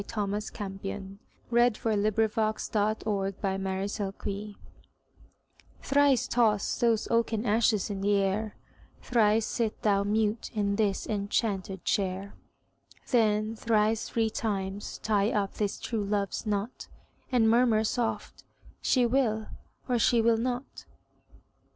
Thomas 0.07 0.49
Campion 0.49 1.19
Thrice 1.51 1.73
Toss 1.73 1.99
Those 2.71 3.03
Oaken 3.05 3.75
Ashes 3.75 3.91
in 4.01 4.41
the 4.41 4.55
Air 4.55 4.57
THRICE 5.93 6.27
toss 6.31 6.79
those 6.79 7.07
oaken 7.11 7.45
ashes 7.45 7.89
in 7.91 8.01
the 8.01 8.15
air; 8.15 8.55
Thrice 9.03 9.45
sit 9.45 9.79
thou 9.83 10.01
mute 10.03 10.49
in 10.55 10.77
this 10.77 11.05
enchanted 11.05 11.85
chair; 11.85 12.33
Then 13.11 13.55
thrice 13.55 14.09
three 14.09 14.31
times 14.31 14.97
tie 15.03 15.29
up 15.31 15.53
this 15.53 15.79
true 15.79 16.03
love's 16.03 16.47
knot, 16.47 16.87
And 17.31 17.47
murmur 17.47 17.83
soft: 17.83 18.43
"She 18.81 19.05
will, 19.05 19.49
or 19.87 19.99
she 19.99 20.19
will 20.19 20.37
not." 20.37 20.85